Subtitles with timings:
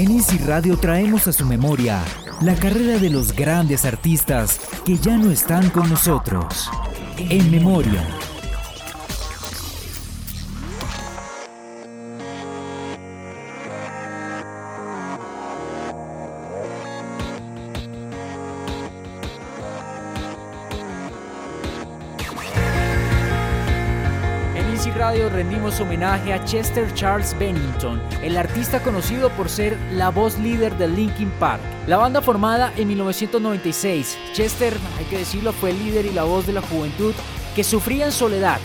[0.00, 2.02] En Easy Radio traemos a su memoria
[2.40, 6.70] la carrera de los grandes artistas que ya no están con nosotros.
[7.18, 8.02] En memoria.
[25.00, 30.76] Radio rendimos homenaje a Chester Charles Bennington, el artista conocido por ser la voz líder
[30.76, 31.62] de Linkin Park.
[31.86, 36.46] La banda formada en 1996, Chester, hay que decirlo, fue el líder y la voz
[36.46, 37.14] de la juventud
[37.56, 38.60] que sufría en soledad.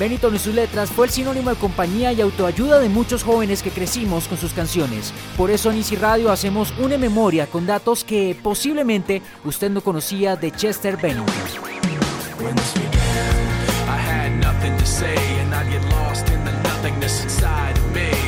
[0.00, 3.70] Bennington y sus letras fue el sinónimo de compañía y autoayuda de muchos jóvenes que
[3.70, 5.12] crecimos con sus canciones.
[5.36, 10.36] Por eso en Easy Radio hacemos una memoria con datos que posiblemente usted no conocía
[10.36, 11.34] de Chester Bennington.
[14.66, 18.25] something to say and I'd get lost in the nothingness inside of me.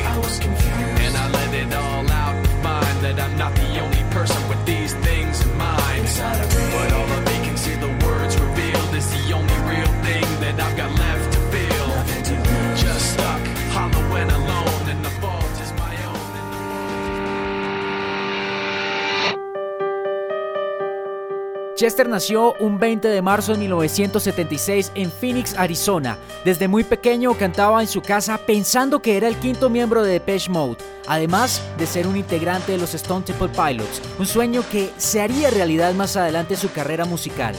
[21.79, 26.17] Chester nació un 20 de marzo de 1976 en Phoenix, Arizona.
[26.43, 30.49] Desde muy pequeño cantaba en su casa pensando que era el quinto miembro de Depeche
[30.49, 30.75] Mode,
[31.07, 35.51] además de ser un integrante de los Stone Temple Pilots, un sueño que se haría
[35.51, 37.55] realidad más adelante en su carrera musical.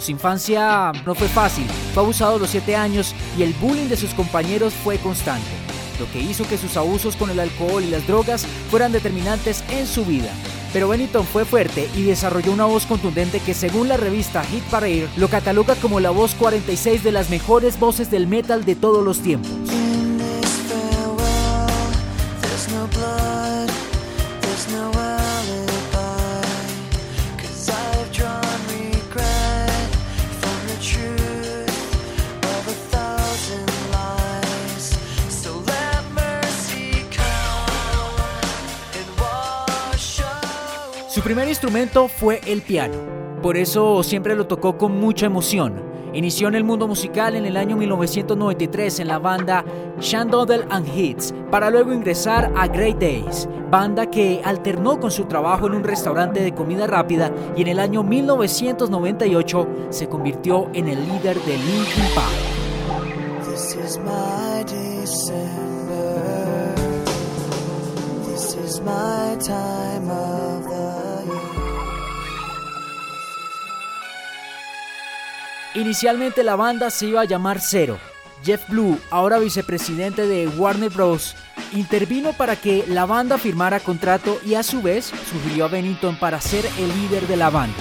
[0.00, 3.96] Su infancia no fue fácil, fue abusado a los 7 años y el bullying de
[3.96, 5.46] sus compañeros fue constante,
[6.00, 9.86] lo que hizo que sus abusos con el alcohol y las drogas fueran determinantes en
[9.86, 10.32] su vida.
[10.72, 15.08] Pero Bennington fue fuerte y desarrolló una voz contundente que según la revista Hit Parade
[15.16, 19.20] lo cataloga como la voz 46 de las mejores voces del metal de todos los
[19.20, 19.59] tiempos.
[41.50, 42.94] Instrumento fue el piano,
[43.42, 45.82] por eso siempre lo tocó con mucha emoción.
[46.12, 49.64] Inició en el mundo musical en el año 1993 en la banda
[50.00, 55.66] Shandodel and Hits, para luego ingresar a Great Days, banda que alternó con su trabajo
[55.66, 61.04] en un restaurante de comida rápida y en el año 1998 se convirtió en el
[61.08, 62.50] líder de Linkin Park.
[75.74, 77.98] Inicialmente la banda se iba a llamar Zero.
[78.44, 81.36] Jeff Blue, ahora vicepresidente de Warner Bros.,
[81.72, 86.40] intervino para que la banda firmara contrato y a su vez sugirió a Bennington para
[86.40, 87.76] ser el líder de la banda.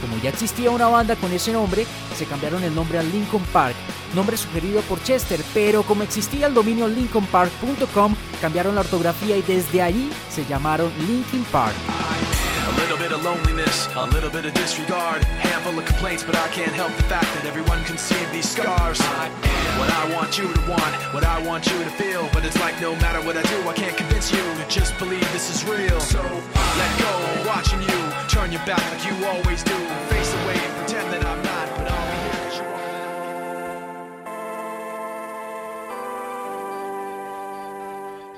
[0.00, 1.86] Como ya existía una banda con ese nombre,
[2.16, 3.74] se cambiaron el nombre a Lincoln Park,
[4.14, 9.82] nombre sugerido por Chester, pero como existía el dominio lincolnpark.com, cambiaron la ortografía y desde
[9.82, 11.74] allí se llamaron Linkin Park.
[12.76, 16.48] A little bit of loneliness, a little bit of disregard, handful of complaints, but I
[16.48, 19.00] can't help the fact that everyone can see these scars.
[19.80, 22.78] What I want you to want, what I want you to feel, but it's like
[22.80, 26.00] no matter what I do, I can't convince you to just believe this is real.
[26.00, 27.98] So I let go, watching you
[28.28, 29.76] turn your back like you always do,
[30.12, 30.75] face away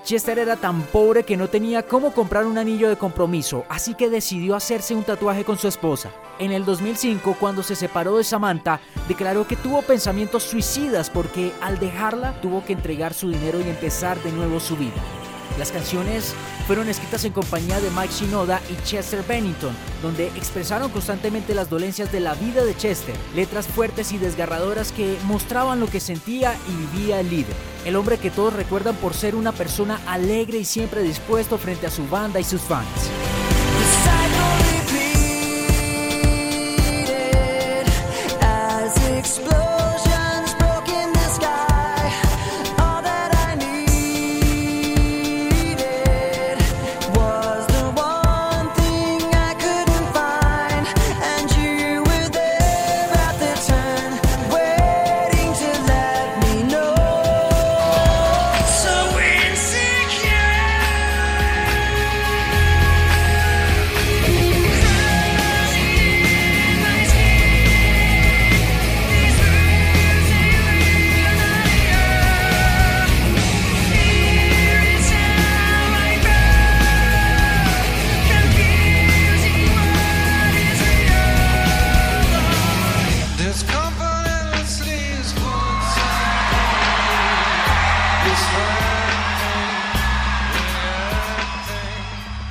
[0.09, 4.09] Chester era tan pobre que no tenía cómo comprar un anillo de compromiso, así que
[4.09, 6.11] decidió hacerse un tatuaje con su esposa.
[6.39, 11.79] En el 2005, cuando se separó de Samantha, declaró que tuvo pensamientos suicidas porque al
[11.79, 14.97] dejarla tuvo que entregar su dinero y empezar de nuevo su vida.
[15.59, 16.35] Las canciones
[16.69, 22.13] fueron escritas en compañía de Mike Shinoda y Chester Bennington, donde expresaron constantemente las dolencias
[22.13, 26.97] de la vida de Chester, letras fuertes y desgarradoras que mostraban lo que sentía y
[26.97, 31.03] vivía el líder, el hombre que todos recuerdan por ser una persona alegre y siempre
[31.03, 32.87] dispuesto frente a su banda y sus fans.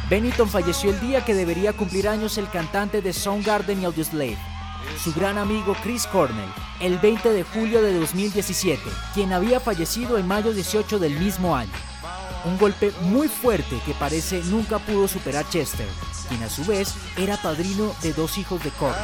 [0.09, 4.37] Bennington falleció el día que debería cumplir años el cantante de Soundgarden y Audioslave,
[5.03, 6.49] su gran amigo Chris Cornell,
[6.79, 8.81] el 20 de julio de 2017,
[9.13, 11.73] quien había fallecido en mayo 18 del mismo año.
[12.45, 15.87] Un golpe muy fuerte que parece nunca pudo superar Chester,
[16.29, 19.03] quien a su vez era padrino de dos hijos de Cornell.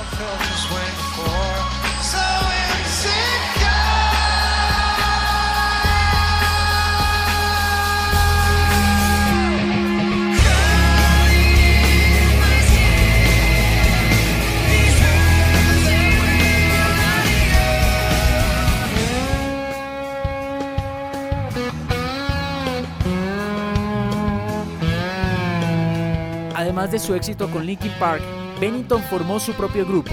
[26.93, 28.21] De su éxito con Linkin Park,
[28.61, 30.11] Bennington formó su propio grupo,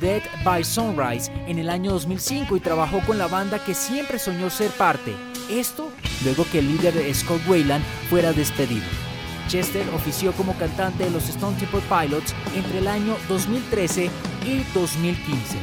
[0.00, 4.48] Dead by Sunrise, en el año 2005 y trabajó con la banda que siempre soñó
[4.48, 5.14] ser parte.
[5.50, 5.92] Esto
[6.24, 8.86] luego que el líder Scott Wayland fuera despedido.
[9.46, 14.10] Chester ofició como cantante de los Stone Temple Pilots entre el año 2013
[14.46, 15.58] y 2015.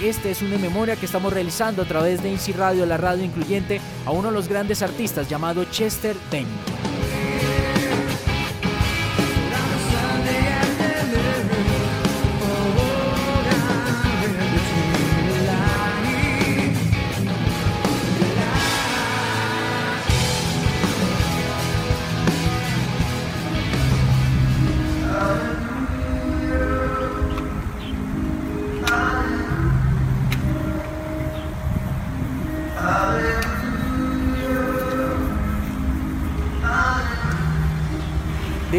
[0.00, 3.80] Este es una memoria que estamos realizando a través de INSI Radio, la radio incluyente,
[4.06, 6.97] a uno de los grandes artistas llamado Chester Bennington.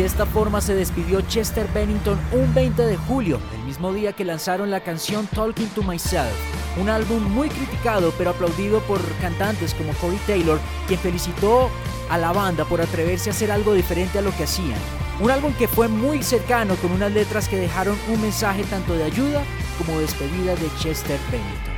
[0.09, 4.71] Esta forma se despidió Chester Bennington un 20 de julio, el mismo día que lanzaron
[4.71, 6.33] la canción Talking to Myself,
[6.81, 11.69] un álbum muy criticado pero aplaudido por cantantes como Corey Taylor, quien felicitó
[12.09, 14.79] a la banda por atreverse a hacer algo diferente a lo que hacían.
[15.21, 19.03] Un álbum que fue muy cercano con unas letras que dejaron un mensaje tanto de
[19.03, 19.44] ayuda
[19.77, 21.75] como despedida de Chester Bennington.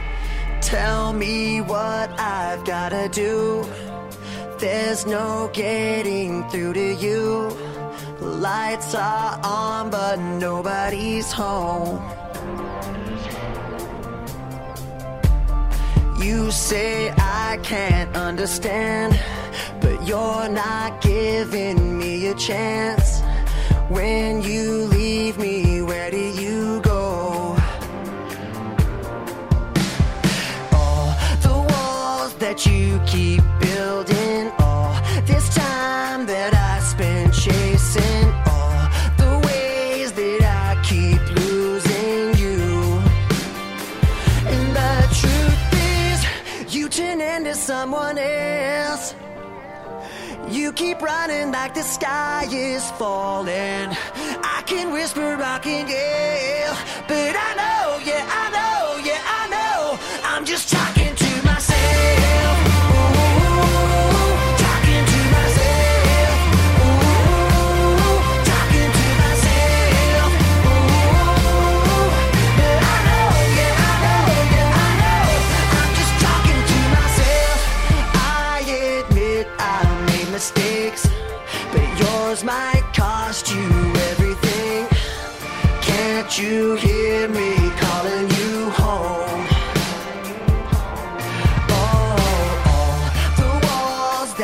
[0.62, 3.66] Tell me what I've gotta do.
[4.58, 7.71] There's no getting through to you.
[8.22, 12.00] Lights are on, but nobody's home.
[16.20, 19.20] You say I can't understand,
[19.80, 23.22] but you're not giving me a chance.
[23.90, 27.58] When you leave me, where do you go?
[30.74, 34.21] All the walls that you keep building,
[50.72, 53.90] You keep running like the sky is falling.
[54.56, 56.78] I can whisper, I can yell,
[57.10, 58.71] but I know, yeah, I know,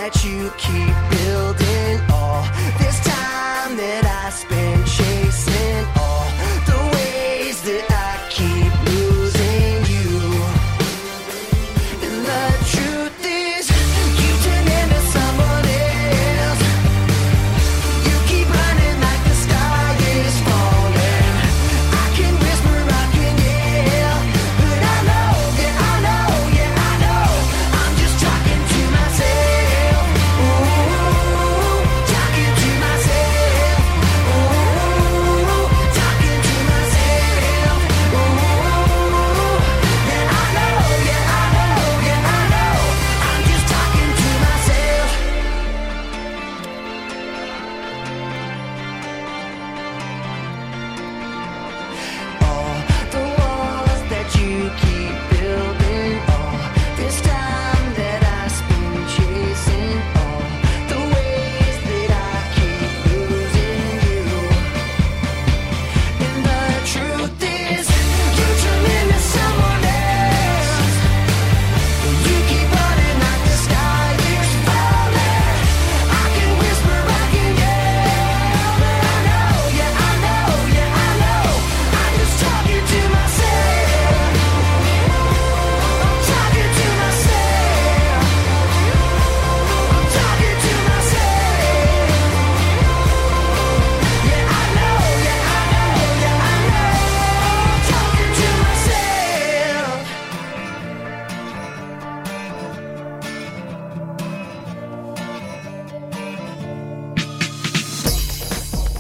[0.09, 1.16] that you keep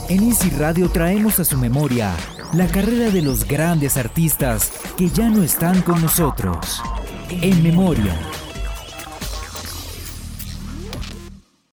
[0.09, 2.15] En Easy Radio traemos a su memoria
[2.53, 6.81] la carrera de los grandes artistas que ya no están con nosotros.
[7.29, 8.17] En memoria